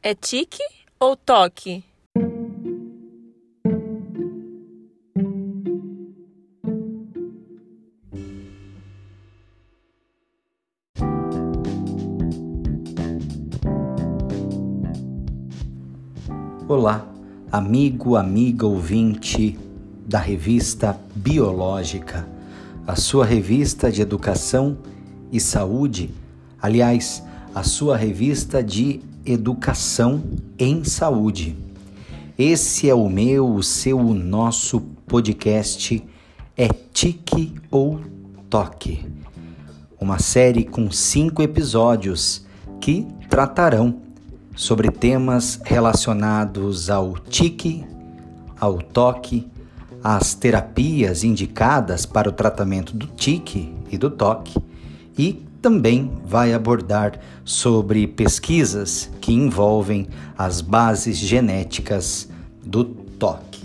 É 0.00 0.14
tique 0.14 0.62
ou 1.00 1.16
toque? 1.16 1.82
Olá, 16.68 17.04
amigo, 17.50 18.14
amiga 18.14 18.66
ouvinte 18.66 19.58
da 20.06 20.20
revista 20.20 20.96
Biológica, 21.16 22.28
a 22.86 22.94
sua 22.94 23.26
revista 23.26 23.90
de 23.90 24.00
educação 24.00 24.78
e 25.32 25.40
saúde, 25.40 26.14
aliás, 26.62 27.20
a 27.52 27.64
sua 27.64 27.96
revista 27.96 28.62
de 28.62 29.00
educação 29.30 30.22
em 30.58 30.82
saúde. 30.84 31.56
Esse 32.38 32.88
é 32.88 32.94
o 32.94 33.08
meu, 33.08 33.54
o 33.54 33.62
seu, 33.62 33.98
o 33.98 34.14
nosso 34.14 34.80
podcast 35.06 36.02
É 36.56 36.68
Tique 36.68 37.54
ou 37.70 38.00
Toque. 38.48 39.04
Uma 40.00 40.18
série 40.18 40.64
com 40.64 40.90
cinco 40.90 41.42
episódios 41.42 42.46
que 42.80 43.06
tratarão 43.28 44.00
sobre 44.56 44.90
temas 44.90 45.60
relacionados 45.64 46.88
ao 46.88 47.18
tique, 47.18 47.84
ao 48.58 48.78
toque, 48.78 49.46
às 50.02 50.34
terapias 50.34 51.22
indicadas 51.22 52.06
para 52.06 52.28
o 52.28 52.32
tratamento 52.32 52.96
do 52.96 53.06
tique 53.08 53.74
e 53.90 53.98
do 53.98 54.08
toque 54.08 54.56
e 55.18 55.47
também 55.60 56.10
vai 56.24 56.52
abordar 56.52 57.18
sobre 57.44 58.06
pesquisas 58.06 59.10
que 59.20 59.32
envolvem 59.32 60.08
as 60.36 60.60
bases 60.60 61.16
genéticas 61.16 62.28
do 62.64 62.84
toque. 62.84 63.58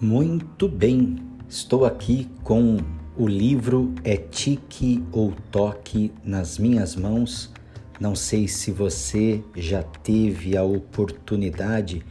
Muito 0.00 0.68
bem, 0.68 1.31
estou 1.52 1.84
aqui 1.84 2.30
com 2.42 2.78
o 3.14 3.28
livro 3.28 3.94
É 4.02 4.16
Tique 4.16 5.04
ou 5.12 5.34
Toque 5.50 6.10
nas 6.24 6.56
minhas 6.56 6.96
mãos. 6.96 7.52
Não 8.00 8.14
sei 8.14 8.48
se 8.48 8.70
você 8.70 9.44
já 9.54 9.82
teve 9.82 10.56
a 10.56 10.62
oportunidade 10.62 12.02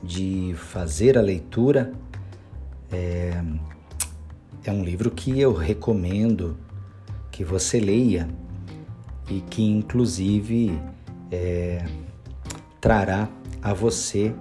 de 0.00 0.54
fazer 0.56 1.18
a 1.18 1.20
leitura. 1.20 1.92
É, 2.92 3.42
é 4.62 4.70
um 4.70 4.84
livro 4.84 5.10
que 5.10 5.40
eu 5.40 5.52
recomendo 5.52 6.56
que 7.32 7.42
você 7.42 7.80
leia 7.80 8.28
e 9.28 9.40
que, 9.40 9.64
inclusive, 9.64 10.80
é, 11.32 11.84
trará 12.80 13.28
a 13.60 13.74
você 13.74 14.32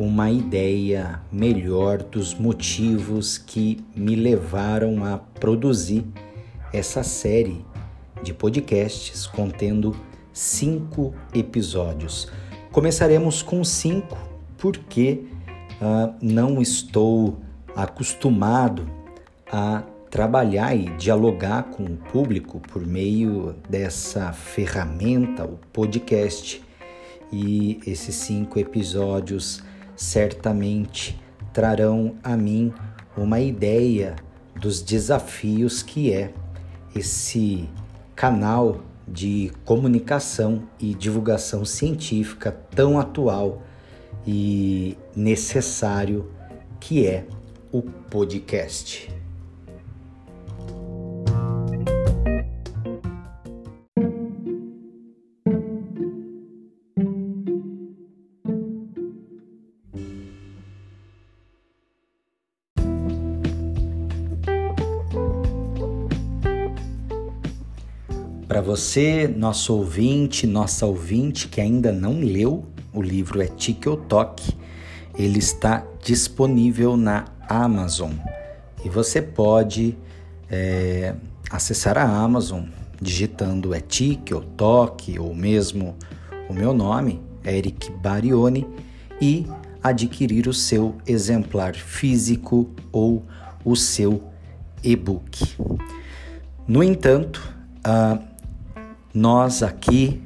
uma 0.00 0.30
ideia 0.30 1.20
melhor 1.30 2.02
dos 2.02 2.32
motivos 2.32 3.36
que 3.36 3.84
me 3.94 4.16
levaram 4.16 5.04
a 5.04 5.18
produzir 5.18 6.06
essa 6.72 7.02
série 7.02 7.62
de 8.22 8.32
podcasts 8.32 9.26
contendo 9.26 9.94
cinco 10.32 11.12
episódios. 11.34 12.28
Começaremos 12.72 13.42
com 13.42 13.62
cinco 13.62 14.16
porque 14.56 15.26
uh, 15.82 16.14
não 16.22 16.62
estou 16.62 17.38
acostumado 17.76 18.88
a 19.52 19.82
trabalhar 20.10 20.74
e 20.74 20.88
dialogar 20.96 21.64
com 21.64 21.84
o 21.84 21.96
público 21.98 22.58
por 22.58 22.86
meio 22.86 23.54
dessa 23.68 24.32
ferramenta, 24.32 25.44
o 25.44 25.58
podcast. 25.70 26.64
E 27.30 27.78
esses 27.86 28.14
cinco 28.14 28.58
episódios 28.58 29.62
certamente 30.00 31.20
trarão 31.52 32.14
a 32.24 32.34
mim 32.34 32.72
uma 33.14 33.38
ideia 33.38 34.16
dos 34.58 34.80
desafios 34.80 35.82
que 35.82 36.10
é 36.10 36.32
esse 36.96 37.68
canal 38.16 38.80
de 39.06 39.52
comunicação 39.62 40.62
e 40.78 40.94
divulgação 40.94 41.66
científica 41.66 42.50
tão 42.74 42.98
atual 42.98 43.62
e 44.26 44.96
necessário 45.14 46.30
que 46.80 47.06
é 47.06 47.26
o 47.70 47.82
podcast. 47.82 49.19
Você, 68.70 69.26
nosso 69.26 69.74
ouvinte, 69.74 70.46
nossa 70.46 70.86
ouvinte 70.86 71.48
que 71.48 71.60
ainda 71.60 71.90
não 71.90 72.20
leu 72.20 72.64
o 72.94 73.02
livro 73.02 73.42
É 73.42 73.48
Tique 73.48 73.88
ou 73.88 73.96
Toque, 73.96 74.56
ele 75.18 75.40
está 75.40 75.84
disponível 76.00 76.96
na 76.96 77.24
Amazon 77.48 78.12
e 78.84 78.88
você 78.88 79.20
pode 79.20 79.98
é, 80.48 81.16
acessar 81.50 81.98
a 81.98 82.04
Amazon 82.04 82.62
digitando 83.02 83.74
É 83.74 83.80
Tique 83.80 84.32
ou 84.32 84.40
Toque 84.40 85.18
ou 85.18 85.34
mesmo 85.34 85.96
o 86.48 86.54
meu 86.54 86.72
nome, 86.72 87.20
Eric 87.44 87.90
Barioni, 87.90 88.68
e 89.20 89.48
adquirir 89.82 90.46
o 90.46 90.54
seu 90.54 90.94
exemplar 91.08 91.74
físico 91.74 92.70
ou 92.92 93.24
o 93.64 93.74
seu 93.74 94.22
e-book. 94.80 95.56
No 96.68 96.84
entanto, 96.84 97.52
uh, 97.84 98.29
nós 99.12 99.62
aqui, 99.62 100.22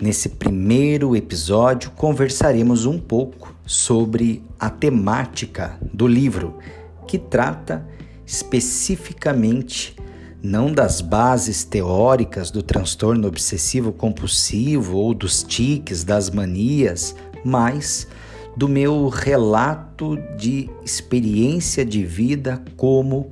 nesse 0.00 0.30
primeiro 0.30 1.14
episódio, 1.14 1.90
conversaremos 1.90 2.86
um 2.86 2.98
pouco 2.98 3.54
sobre 3.66 4.42
a 4.58 4.70
temática 4.70 5.78
do 5.92 6.06
livro, 6.06 6.58
que 7.06 7.18
trata 7.18 7.86
especificamente 8.26 9.94
não 10.42 10.72
das 10.72 11.00
bases 11.00 11.62
teóricas 11.62 12.50
do 12.50 12.62
transtorno 12.62 13.28
obsessivo 13.28 13.92
compulsivo 13.92 14.96
ou 14.96 15.14
dos 15.14 15.42
tiques, 15.42 16.02
das 16.02 16.30
manias, 16.30 17.14
mas 17.44 18.08
do 18.56 18.68
meu 18.68 19.08
relato 19.08 20.18
de 20.36 20.68
experiência 20.82 21.84
de 21.84 22.04
vida 22.04 22.62
como 22.76 23.30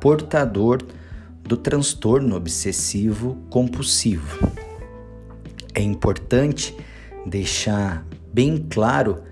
portador 0.00 0.82
do 1.44 1.56
transtorno 1.56 2.36
obsessivo 2.36 3.36
compulsivo. 3.50 4.48
É 5.74 5.82
importante 5.82 6.76
deixar 7.26 8.06
bem 8.32 8.64
claro 8.68 9.24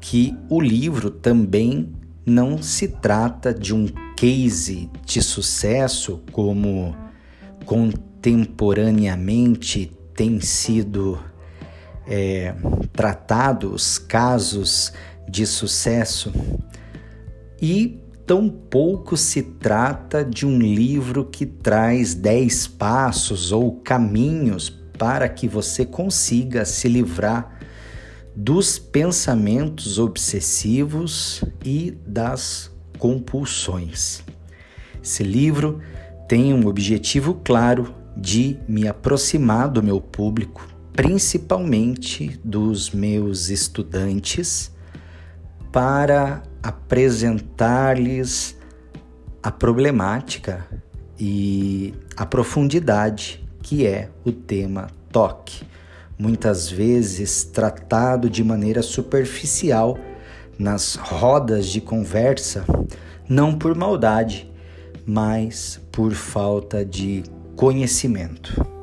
que 0.00 0.36
o 0.48 0.60
livro 0.60 1.10
também 1.10 1.92
não 2.24 2.62
se 2.62 2.86
trata 2.88 3.52
de 3.52 3.74
um 3.74 3.86
case 4.16 4.88
de 5.04 5.20
sucesso 5.22 6.22
como 6.32 6.96
contemporaneamente 7.64 9.92
tem 10.14 10.40
sido 10.40 11.18
é, 12.06 12.54
tratado 12.92 13.72
os 13.72 13.98
casos 13.98 14.92
de 15.28 15.44
sucesso 15.46 16.32
e 17.60 17.99
tampouco 18.30 19.16
se 19.16 19.42
trata 19.42 20.24
de 20.24 20.46
um 20.46 20.56
livro 20.56 21.24
que 21.24 21.44
traz 21.44 22.14
dez 22.14 22.68
passos 22.68 23.50
ou 23.50 23.80
caminhos 23.80 24.70
para 24.96 25.28
que 25.28 25.48
você 25.48 25.84
consiga 25.84 26.64
se 26.64 26.86
livrar 26.86 27.58
dos 28.36 28.78
pensamentos 28.78 29.98
obsessivos 29.98 31.42
e 31.64 31.90
das 32.06 32.70
compulsões. 32.98 34.22
Esse 35.02 35.24
livro 35.24 35.80
tem 36.28 36.54
um 36.54 36.68
objetivo 36.68 37.34
claro 37.44 37.92
de 38.16 38.60
me 38.68 38.86
aproximar 38.86 39.68
do 39.68 39.82
meu 39.82 40.00
público, 40.00 40.68
principalmente 40.92 42.40
dos 42.44 42.92
meus 42.92 43.48
estudantes 43.50 44.70
para 45.72 46.44
apresentar-lhes 46.62 48.56
a 49.42 49.50
problemática 49.50 50.66
e 51.18 51.94
a 52.16 52.26
profundidade 52.26 53.44
que 53.62 53.86
é 53.86 54.08
o 54.24 54.32
tema 54.32 54.88
toque, 55.12 55.64
muitas 56.18 56.68
vezes 56.68 57.44
tratado 57.44 58.28
de 58.28 58.42
maneira 58.42 58.82
superficial 58.82 59.98
nas 60.58 60.94
rodas 60.94 61.66
de 61.68 61.80
conversa, 61.80 62.64
não 63.28 63.56
por 63.56 63.74
maldade, 63.74 64.50
mas 65.06 65.80
por 65.90 66.12
falta 66.12 66.84
de 66.84 67.22
conhecimento. 67.56 68.79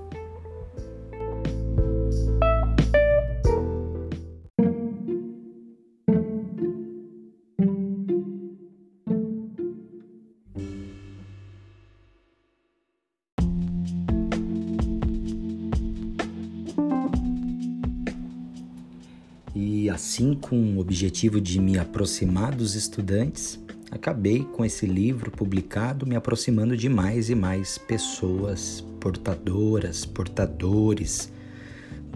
Assim, 19.97 20.35
com 20.35 20.75
o 20.75 20.79
objetivo 20.79 21.41
de 21.41 21.59
me 21.59 21.79
aproximar 21.79 22.53
dos 22.53 22.75
estudantes, 22.75 23.59
acabei 23.89 24.43
com 24.43 24.63
esse 24.63 24.85
livro 24.85 25.31
publicado 25.31 26.05
me 26.05 26.15
aproximando 26.15 26.77
de 26.77 26.87
mais 26.87 27.31
e 27.31 27.35
mais 27.35 27.79
pessoas 27.79 28.85
portadoras, 28.99 30.05
portadores 30.05 31.31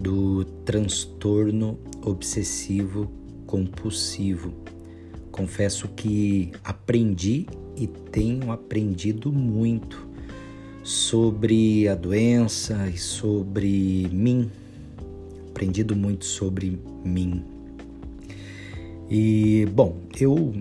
do 0.00 0.44
transtorno 0.64 1.76
obsessivo 2.02 3.10
compulsivo. 3.48 4.54
Confesso 5.32 5.88
que 5.88 6.52
aprendi 6.62 7.48
e 7.76 7.88
tenho 7.88 8.52
aprendido 8.52 9.32
muito 9.32 10.06
sobre 10.84 11.88
a 11.88 11.96
doença 11.96 12.88
e 12.88 12.96
sobre 12.96 14.08
mim, 14.12 14.48
aprendido 15.48 15.96
muito 15.96 16.24
sobre 16.24 16.78
mim. 17.04 17.51
E, 19.14 19.66
bom, 19.66 20.00
eu 20.18 20.54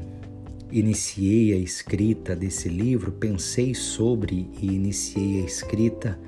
iniciei 0.70 1.54
a 1.54 1.58
escrita 1.58 2.36
desse 2.36 2.68
livro, 2.68 3.10
pensei 3.10 3.74
sobre 3.74 4.46
e 4.62 4.66
iniciei 4.66 5.42
a 5.42 5.46
escrita 5.46 6.20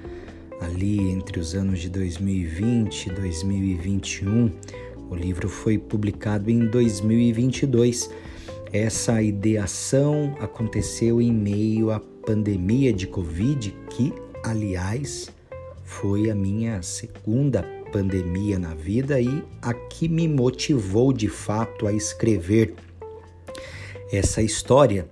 ali 0.62 1.02
entre 1.12 1.38
os 1.38 1.54
anos 1.54 1.82
de 1.82 1.90
2020 1.90 3.08
e 3.08 3.10
2021. 3.12 4.50
O 5.10 5.16
livro 5.16 5.50
foi 5.50 5.78
publicado 5.78 6.50
em 6.50 6.66
2022. 6.66 8.10
Essa 8.72 9.22
ideação 9.22 10.34
aconteceu 10.40 11.22
em 11.22 11.34
meio 11.34 11.92
à 11.92 12.00
pandemia 12.00 12.94
de 12.94 13.06
Covid, 13.06 13.76
que, 13.90 14.14
aliás, 14.46 15.30
foi 15.84 16.32
a 16.32 16.36
minha 16.36 16.82
segunda 16.82 17.83
pandemia 17.94 18.58
na 18.58 18.74
vida 18.74 19.22
e 19.22 19.44
a 19.62 19.72
que 19.72 20.10
me 20.10 20.28
motivou 20.28 21.14
de 21.14 21.30
fato 21.30 21.86
a 21.86 21.94
escrever 21.94 22.74
essa 24.12 24.42
história 24.42 25.08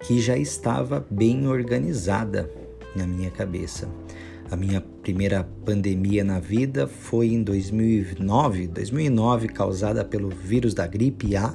que 0.00 0.20
já 0.20 0.36
estava 0.36 1.06
bem 1.08 1.46
organizada 1.46 2.50
na 2.96 3.06
minha 3.06 3.30
cabeça. 3.30 3.88
A 4.50 4.56
minha 4.56 4.80
primeira 4.80 5.44
pandemia 5.64 6.24
na 6.24 6.40
vida 6.40 6.88
foi 6.88 7.28
em 7.28 7.42
2009, 7.42 8.66
2009 8.66 9.48
causada 9.48 10.04
pelo 10.04 10.28
vírus 10.28 10.74
da 10.74 10.86
gripe 10.88 11.36
A, 11.36 11.54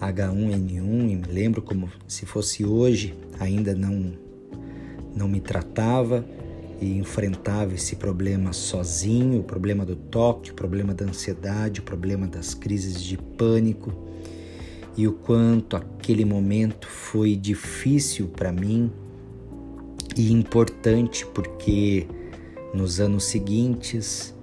H1N1, 0.00 1.10
e 1.10 1.16
me 1.16 1.22
lembro 1.28 1.60
como 1.60 1.90
se 2.06 2.24
fosse 2.24 2.64
hoje, 2.64 3.14
ainda 3.40 3.74
não 3.74 4.12
não 5.14 5.26
me 5.26 5.40
tratava 5.40 6.24
e 6.80 6.96
enfrentava 6.96 7.74
esse 7.74 7.96
problema 7.96 8.52
sozinho, 8.52 9.40
o 9.40 9.44
problema 9.44 9.84
do 9.84 9.96
toque, 9.96 10.50
o 10.50 10.54
problema 10.54 10.94
da 10.94 11.04
ansiedade, 11.04 11.80
o 11.80 11.82
problema 11.82 12.26
das 12.26 12.54
crises 12.54 13.02
de 13.02 13.16
pânico 13.16 13.92
e 14.96 15.06
o 15.06 15.12
quanto 15.12 15.76
aquele 15.76 16.24
momento 16.24 16.88
foi 16.88 17.36
difícil 17.36 18.28
para 18.28 18.52
mim 18.52 18.90
e 20.16 20.32
importante 20.32 21.26
porque 21.26 22.06
nos 22.74 23.00
anos 23.00 23.24
seguintes 23.24 24.34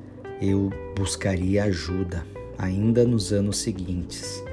eu 0.41 0.69
buscaria 0.95 1.65
ajuda, 1.65 2.25
ainda 2.57 3.05
nos 3.05 3.33
anos 3.33 3.57
seguintes. 3.57 4.44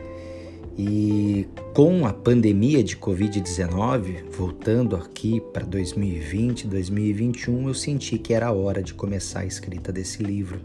E 0.77 1.47
com 1.75 2.07
a 2.07 2.13
pandemia 2.15 2.83
de 2.83 2.97
Covid-19, 2.97 4.25
voltando 4.31 4.97
aqui 4.97 5.41
para 5.53 5.67
2020, 5.67 6.67
2021, 6.67 7.69
eu 7.69 7.75
senti 7.75 8.19
que 8.19 8.33
era 8.33 8.47
a 8.47 8.53
hora 8.53 8.83
de 8.83 8.95
começar 8.95 9.41
a 9.41 9.45
escrita 9.45 9.93
desse 9.93 10.23
livro, 10.23 10.61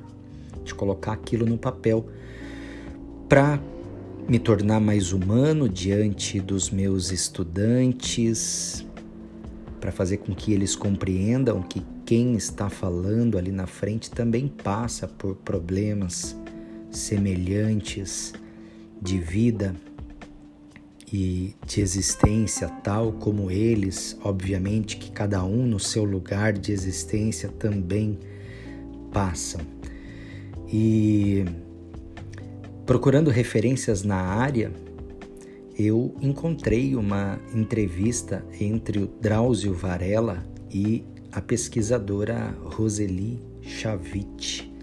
de 0.64 0.74
colocar 0.74 1.12
aquilo 1.12 1.46
no 1.46 1.58
papel 1.58 2.08
para 3.28 3.60
me 4.30 4.40
tornar 4.40 4.80
mais 4.80 5.12
humano 5.12 5.68
diante 5.68 6.40
dos 6.40 6.70
meus 6.70 7.12
estudantes, 7.12 8.86
para 9.82 9.92
fazer 9.92 10.18
com 10.18 10.34
que 10.34 10.54
eles 10.54 10.74
compreendam 10.76 11.62
que 11.62 11.82
quem 12.06 12.36
está 12.36 12.70
falando 12.70 13.38
ali 13.38 13.52
na 13.52 13.68
frente 13.68 14.10
também 14.10 14.48
passa 14.48 15.06
por 15.06 15.36
problemas 15.36 16.36
semelhantes 16.90 18.34
de 19.02 19.20
vida 19.20 19.76
e 21.12 21.56
de 21.66 21.82
existência 21.82 22.68
tal 22.84 23.14
como 23.14 23.50
eles, 23.50 24.18
obviamente 24.24 24.98
que 24.98 25.12
cada 25.12 25.44
um 25.44 25.66
no 25.66 25.80
seu 25.80 26.04
lugar 26.04 26.54
de 26.54 26.72
existência 26.72 27.50
também 27.50 28.20
passam. 29.12 29.62
E 30.68 31.46
procurando 32.86 33.30
referências 33.30 34.04
na 34.04 34.18
área, 34.18 34.72
eu 35.80 36.14
encontrei 36.22 36.96
uma 36.96 37.40
entrevista 37.54 38.44
entre 38.60 39.00
o 39.00 39.08
Drauzio 39.08 39.74
Varela 39.74 40.44
e 40.70 41.06
a 41.32 41.40
pesquisadora 41.40 42.54
Roseli 42.64 43.40
Chavit. 43.62 44.74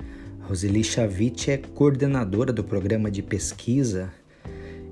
Roseli 0.41 0.85
Chavit 0.85 1.50
é 1.50 1.59
coordenadora 1.59 2.53
do 2.53 2.62
programa 2.62 3.11
de 3.11 3.23
pesquisa 3.23 4.12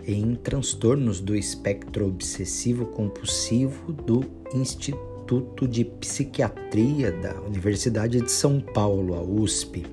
em 0.06 0.34
transtornos 0.34 1.20
do 1.20 1.37
espectro 1.37 2.06
obsessivo 2.06 2.87
compulsivo 2.87 3.93
do 3.93 4.25
Instituto 4.54 5.66
de 5.69 5.84
Psiquiatria 5.84 7.12
da 7.12 7.40
Universidade 7.40 8.20
de 8.20 8.31
São 8.31 8.60
Paulo, 8.60 9.14
a 9.14 9.22
USP. 9.22 9.85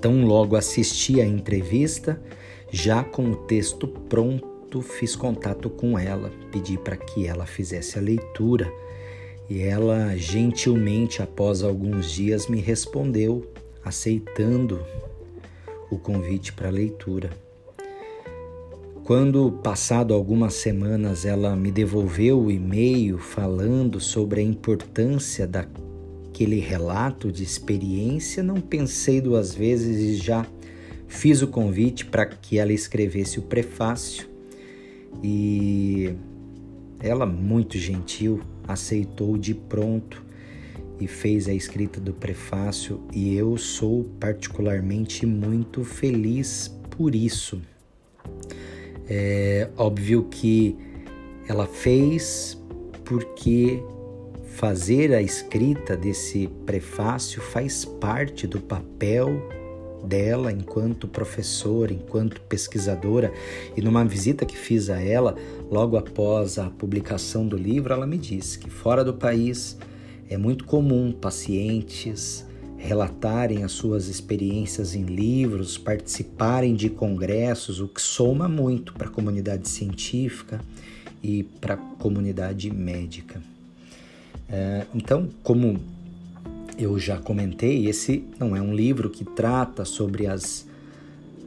Tão 0.00 0.24
logo 0.24 0.56
assisti 0.56 1.20
à 1.20 1.26
entrevista, 1.26 2.20
já 2.70 3.02
com 3.02 3.30
o 3.30 3.36
texto 3.36 3.86
pronto, 3.86 4.82
fiz 4.82 5.14
contato 5.14 5.70
com 5.70 5.98
ela, 5.98 6.30
pedi 6.50 6.76
para 6.76 6.96
que 6.96 7.26
ela 7.26 7.46
fizesse 7.46 7.98
a 7.98 8.02
leitura 8.02 8.70
e 9.48 9.60
ela 9.62 10.16
gentilmente, 10.16 11.22
após 11.22 11.62
alguns 11.62 12.10
dias, 12.10 12.48
me 12.48 12.60
respondeu, 12.60 13.50
aceitando 13.84 14.84
o 15.90 15.98
convite 15.98 16.52
para 16.52 16.68
a 16.68 16.72
leitura. 16.72 17.43
Quando, 19.04 19.52
passado 19.62 20.14
algumas 20.14 20.54
semanas, 20.54 21.26
ela 21.26 21.54
me 21.54 21.70
devolveu 21.70 22.44
o 22.44 22.50
e-mail 22.50 23.18
falando 23.18 24.00
sobre 24.00 24.40
a 24.40 24.42
importância 24.42 25.46
daquele 25.46 26.58
relato 26.58 27.30
de 27.30 27.42
experiência, 27.42 28.42
não 28.42 28.62
pensei 28.62 29.20
duas 29.20 29.54
vezes 29.54 30.00
e 30.00 30.16
já 30.16 30.46
fiz 31.06 31.42
o 31.42 31.48
convite 31.48 32.06
para 32.06 32.24
que 32.24 32.58
ela 32.58 32.72
escrevesse 32.72 33.38
o 33.38 33.42
prefácio. 33.42 34.26
E 35.22 36.14
ela, 36.98 37.26
muito 37.26 37.76
gentil, 37.76 38.40
aceitou 38.66 39.36
de 39.36 39.52
pronto 39.52 40.24
e 40.98 41.06
fez 41.06 41.46
a 41.46 41.52
escrita 41.52 42.00
do 42.00 42.14
prefácio, 42.14 43.02
e 43.12 43.36
eu 43.36 43.58
sou 43.58 44.04
particularmente 44.18 45.26
muito 45.26 45.84
feliz 45.84 46.74
por 46.88 47.14
isso. 47.14 47.60
É 49.08 49.68
óbvio 49.76 50.24
que 50.30 50.76
ela 51.48 51.66
fez 51.66 52.60
porque 53.04 53.82
fazer 54.54 55.12
a 55.12 55.20
escrita 55.20 55.96
desse 55.96 56.48
prefácio 56.64 57.42
faz 57.42 57.84
parte 57.84 58.46
do 58.46 58.60
papel 58.60 59.30
dela 60.04 60.52
enquanto 60.52 61.08
professora, 61.08 61.92
enquanto 61.92 62.40
pesquisadora. 62.42 63.32
E 63.76 63.82
numa 63.82 64.04
visita 64.04 64.46
que 64.46 64.56
fiz 64.56 64.90
a 64.90 65.00
ela, 65.00 65.34
logo 65.70 65.96
após 65.96 66.58
a 66.58 66.70
publicação 66.70 67.46
do 67.46 67.56
livro, 67.56 67.92
ela 67.92 68.06
me 68.06 68.18
disse 68.18 68.58
que 68.58 68.70
fora 68.70 69.04
do 69.04 69.14
país 69.14 69.76
é 70.28 70.36
muito 70.36 70.64
comum 70.64 71.12
pacientes 71.12 72.46
relatarem 72.84 73.64
as 73.64 73.72
suas 73.72 74.08
experiências 74.08 74.94
em 74.94 75.04
livros, 75.04 75.78
participarem 75.78 76.74
de 76.74 76.90
congressos, 76.90 77.80
o 77.80 77.88
que 77.88 78.00
soma 78.00 78.46
muito 78.46 78.92
para 78.92 79.08
a 79.08 79.10
comunidade 79.10 79.68
científica 79.68 80.60
e 81.22 81.44
para 81.62 81.74
a 81.74 81.76
comunidade 81.78 82.70
médica. 82.70 83.42
É, 84.50 84.84
então, 84.94 85.30
como 85.42 85.80
eu 86.78 86.98
já 86.98 87.16
comentei, 87.16 87.88
esse 87.88 88.22
não 88.38 88.54
é 88.54 88.60
um 88.60 88.74
livro 88.74 89.08
que 89.08 89.24
trata 89.24 89.86
sobre 89.86 90.26
as, 90.26 90.66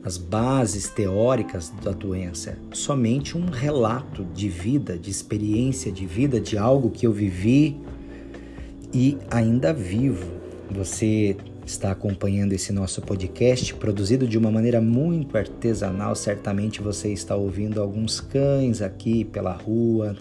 as 0.04 0.18
bases 0.18 0.90
teóricas 0.90 1.72
da 1.84 1.92
doença, 1.92 2.50
é 2.50 2.58
somente 2.74 3.38
um 3.38 3.46
relato 3.46 4.26
de 4.34 4.50
vida, 4.50 4.98
de 4.98 5.12
experiência 5.12 5.92
de 5.92 6.08
vida, 6.08 6.42
de 6.42 6.58
algo 6.58 6.90
que 6.90 7.06
eu 7.06 7.14
vivi 7.14 7.78
e 8.92 9.20
ainda 9.30 9.72
vivo. 9.72 10.47
Você 10.70 11.36
está 11.66 11.92
acompanhando 11.92 12.54
esse 12.54 12.72
nosso 12.72 13.02
podcast, 13.02 13.74
produzido 13.76 14.28
de 14.28 14.38
uma 14.38 14.52
maneira 14.52 14.82
muito 14.82 15.38
artesanal. 15.38 16.16
Certamente 16.16 16.82
você 16.82 17.12
está 17.12 17.36
ouvindo 17.36 17.82
alguns 17.82 18.20
cães 18.20 18.82
aqui 18.82 19.24
pela 19.26 19.54
rua. 19.54 20.16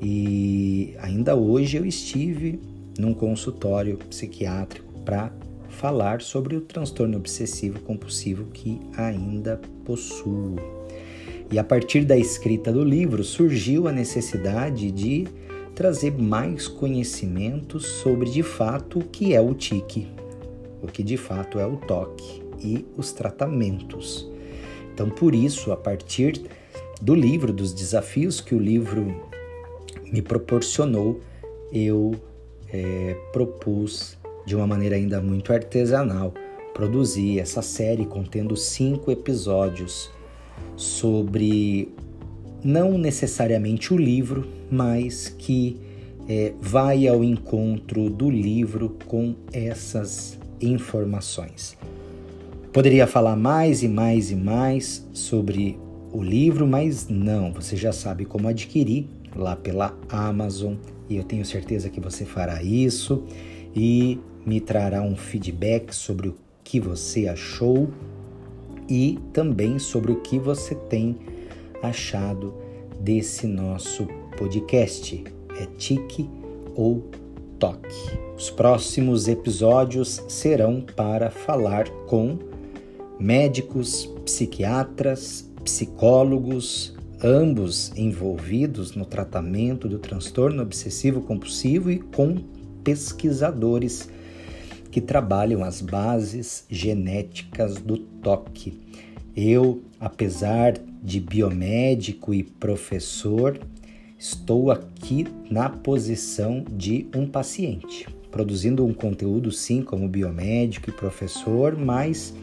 E 0.00 0.94
ainda 0.98 1.34
hoje 1.34 1.76
eu 1.76 1.86
estive 1.86 2.60
num 2.98 3.14
consultório 3.14 3.96
psiquiátrico 4.10 4.92
para 5.04 5.32
falar 5.68 6.22
sobre 6.22 6.56
o 6.56 6.60
transtorno 6.60 7.16
obsessivo 7.16 7.80
compulsivo 7.80 8.46
que 8.52 8.80
ainda 8.96 9.60
possuo. 9.84 10.56
E 11.50 11.58
a 11.58 11.64
partir 11.64 12.04
da 12.04 12.16
escrita 12.16 12.72
do 12.72 12.82
livro 12.82 13.22
surgiu 13.22 13.86
a 13.86 13.92
necessidade 13.92 14.90
de 14.90 15.26
trazer 15.76 16.10
mais 16.10 16.66
conhecimentos 16.66 17.86
sobre 17.86 18.30
de 18.30 18.42
fato 18.42 18.98
o 18.98 19.04
que 19.04 19.34
é 19.34 19.40
o 19.40 19.54
tique, 19.54 20.08
o 20.82 20.86
que 20.86 21.02
de 21.02 21.18
fato 21.18 21.58
é 21.60 21.66
o 21.66 21.76
toque 21.76 22.42
e 22.58 22.86
os 22.96 23.12
tratamentos. 23.12 24.26
Então, 24.92 25.10
por 25.10 25.34
isso, 25.34 25.70
a 25.72 25.76
partir 25.76 26.40
do 27.02 27.14
livro, 27.14 27.52
dos 27.52 27.74
desafios 27.74 28.40
que 28.40 28.54
o 28.54 28.58
livro 28.58 29.14
me 30.10 30.22
proporcionou, 30.22 31.20
eu 31.70 32.14
é, 32.72 33.14
propus 33.30 34.16
de 34.46 34.56
uma 34.56 34.66
maneira 34.66 34.96
ainda 34.96 35.20
muito 35.20 35.52
artesanal 35.52 36.32
produzir 36.72 37.38
essa 37.38 37.60
série 37.60 38.06
contendo 38.06 38.56
cinco 38.56 39.10
episódios 39.10 40.10
sobre 40.74 41.92
não 42.66 42.98
necessariamente 42.98 43.94
o 43.94 43.96
livro, 43.96 44.44
mas 44.68 45.28
que 45.38 45.76
é, 46.28 46.52
vai 46.60 47.06
ao 47.06 47.22
encontro 47.22 48.10
do 48.10 48.28
livro 48.28 48.96
com 49.06 49.36
essas 49.52 50.36
informações. 50.60 51.78
Poderia 52.72 53.06
falar 53.06 53.36
mais 53.36 53.84
e 53.84 53.88
mais 53.88 54.32
e 54.32 54.36
mais 54.36 55.06
sobre 55.12 55.78
o 56.12 56.20
livro, 56.20 56.66
mas 56.66 57.08
não, 57.08 57.52
você 57.52 57.76
já 57.76 57.92
sabe 57.92 58.24
como 58.24 58.48
adquirir 58.48 59.06
lá 59.36 59.54
pela 59.54 59.96
Amazon 60.08 60.74
e 61.08 61.16
eu 61.16 61.22
tenho 61.22 61.44
certeza 61.44 61.88
que 61.88 62.00
você 62.00 62.24
fará 62.24 62.62
isso 62.64 63.24
e 63.74 64.18
me 64.44 64.60
trará 64.60 65.02
um 65.02 65.14
feedback 65.14 65.94
sobre 65.94 66.28
o 66.28 66.36
que 66.64 66.80
você 66.80 67.28
achou 67.28 67.88
e 68.88 69.18
também 69.32 69.78
sobre 69.78 70.10
o 70.10 70.16
que 70.16 70.38
você 70.38 70.74
tem 70.74 71.16
achado 71.82 72.54
desse 73.00 73.46
nosso 73.46 74.06
podcast. 74.36 75.24
É 75.58 75.66
tique 75.78 76.28
ou 76.74 77.08
toque. 77.58 78.18
Os 78.36 78.50
próximos 78.50 79.28
episódios 79.28 80.22
serão 80.28 80.82
para 80.94 81.30
falar 81.30 81.88
com 82.06 82.38
médicos, 83.18 84.06
psiquiatras, 84.24 85.50
psicólogos, 85.64 86.94
ambos 87.22 87.92
envolvidos 87.96 88.94
no 88.94 89.06
tratamento 89.06 89.88
do 89.88 89.98
transtorno 89.98 90.62
obsessivo 90.62 91.22
compulsivo 91.22 91.90
e 91.90 91.98
com 91.98 92.36
pesquisadores 92.84 94.08
que 94.90 95.00
trabalham 95.00 95.64
as 95.64 95.80
bases 95.80 96.64
genéticas 96.70 97.76
do 97.76 97.98
toque. 97.98 98.78
Eu, 99.34 99.82
apesar 100.00 100.74
de 101.06 101.20
biomédico 101.20 102.34
e 102.34 102.42
professor, 102.42 103.56
estou 104.18 104.72
aqui 104.72 105.24
na 105.48 105.70
posição 105.70 106.64
de 106.68 107.06
um 107.14 107.28
paciente 107.28 108.08
produzindo 108.36 108.84
um 108.84 108.92
conteúdo 108.92 109.50
sim 109.52 109.80
como 109.80 110.08
biomédico 110.08 110.90
e 110.90 110.92
professor, 110.92 111.74
mas 111.74 112.34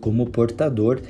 como 0.00 0.26
portador 0.26 1.00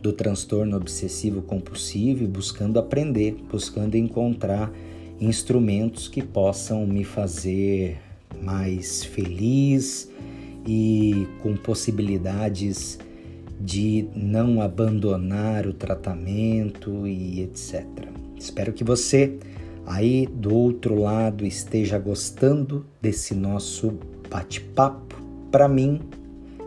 do 0.00 0.12
transtorno 0.14 0.76
obsessivo 0.76 1.42
compulsivo 1.42 2.24
e 2.24 2.26
buscando 2.26 2.78
aprender, 2.78 3.36
buscando 3.50 3.96
encontrar 3.96 4.72
instrumentos 5.20 6.08
que 6.08 6.22
possam 6.22 6.86
me 6.86 7.04
fazer 7.04 7.98
mais 8.40 9.04
feliz 9.04 10.10
e 10.66 11.26
com 11.42 11.54
possibilidades 11.56 12.98
de 13.60 14.08
não 14.14 14.62
abandonar 14.62 15.66
o 15.66 15.74
tratamento 15.74 17.06
e 17.06 17.42
etc. 17.42 17.84
Espero 18.38 18.72
que 18.72 18.82
você 18.82 19.38
aí 19.86 20.26
do 20.26 20.54
outro 20.54 20.94
lado 20.94 21.44
esteja 21.44 21.98
gostando 21.98 22.86
desse 23.02 23.34
nosso 23.34 23.92
bate-papo. 24.30 25.16
Para 25.50 25.68
mim 25.68 26.00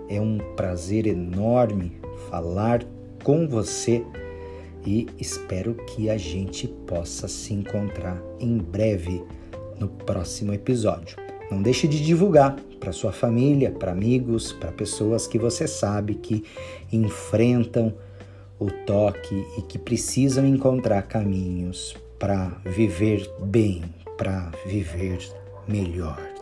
é 0.07 0.21
um 0.21 0.37
prazer 0.55 1.07
enorme 1.07 1.97
falar 2.29 2.85
com 3.23 3.47
você 3.47 4.03
e 4.85 5.07
espero 5.17 5.73
que 5.73 6.09
a 6.09 6.17
gente 6.17 6.67
possa 6.67 7.27
se 7.27 7.53
encontrar 7.53 8.21
em 8.39 8.57
breve 8.57 9.23
no 9.79 9.87
próximo 9.87 10.53
episódio. 10.53 11.17
Não 11.49 11.61
deixe 11.61 11.87
de 11.87 12.03
divulgar 12.03 12.55
para 12.83 12.91
sua 12.91 13.13
família, 13.13 13.71
para 13.71 13.93
amigos, 13.93 14.51
para 14.51 14.69
pessoas 14.69 15.25
que 15.25 15.39
você 15.39 15.65
sabe 15.65 16.15
que 16.15 16.43
enfrentam 16.91 17.93
o 18.59 18.69
toque 18.69 19.41
e 19.57 19.61
que 19.61 19.79
precisam 19.79 20.45
encontrar 20.45 21.03
caminhos 21.03 21.95
para 22.19 22.49
viver 22.65 23.25
bem, 23.39 23.83
para 24.17 24.51
viver 24.65 25.19
melhor. 25.65 26.32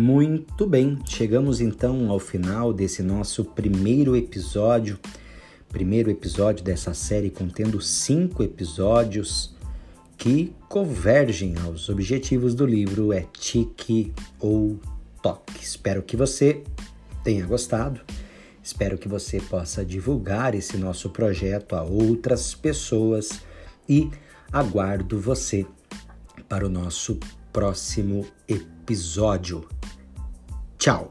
Muito 0.00 0.64
bem, 0.64 0.96
chegamos 1.04 1.60
então 1.60 2.08
ao 2.08 2.20
final 2.20 2.72
desse 2.72 3.02
nosso 3.02 3.44
primeiro 3.44 4.14
episódio, 4.14 4.96
primeiro 5.70 6.08
episódio 6.08 6.64
dessa 6.64 6.94
série 6.94 7.30
contendo 7.30 7.80
cinco 7.80 8.44
episódios 8.44 9.56
que 10.16 10.54
convergem 10.68 11.56
aos 11.64 11.88
objetivos 11.88 12.54
do 12.54 12.64
livro 12.64 13.12
É 13.12 13.26
Tique 13.32 14.12
ou 14.38 14.78
Toque. 15.20 15.64
Espero 15.64 16.00
que 16.00 16.16
você 16.16 16.62
tenha 17.24 17.44
gostado, 17.44 18.00
espero 18.62 18.96
que 18.98 19.08
você 19.08 19.40
possa 19.40 19.84
divulgar 19.84 20.54
esse 20.54 20.76
nosso 20.76 21.10
projeto 21.10 21.74
a 21.74 21.82
outras 21.82 22.54
pessoas 22.54 23.40
e 23.88 24.08
aguardo 24.52 25.18
você 25.18 25.66
para 26.48 26.64
o 26.64 26.68
nosso 26.68 27.18
próximo 27.52 28.24
episódio. 28.46 29.66
Tchau! 30.78 31.10